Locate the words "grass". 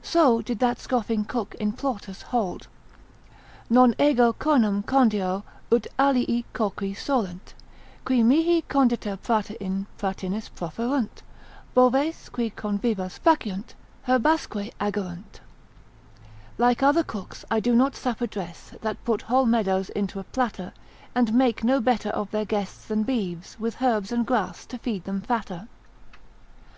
24.24-24.64